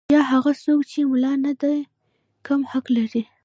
یا 0.15 0.21
هغه 0.31 0.51
څوک 0.63 0.79
چې 0.91 0.99
ملا 1.11 1.33
نه 1.45 1.53
دی 1.61 1.77
کم 2.45 2.59
حق 2.71 2.85
لري. 2.97 3.23